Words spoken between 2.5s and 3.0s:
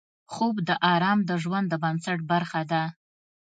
ده